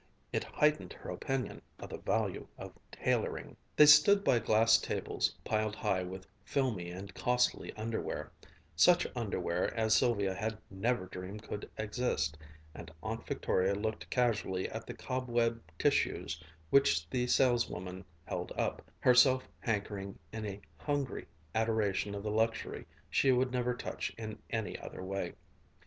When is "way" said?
25.03-25.33